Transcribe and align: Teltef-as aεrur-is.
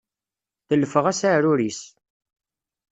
Teltef-as 0.67 1.21
aεrur-is. 1.27 1.81